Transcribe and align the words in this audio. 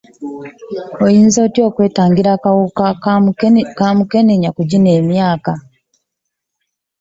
Olinza 1.05 1.39
otya 1.47 1.63
okwetangira 1.69 2.29
akawuka 2.37 2.83
ka 3.77 3.85
mukenenya 3.97 4.49
ku 4.55 4.61
gino 4.69 4.89
emyaka. 4.99 5.53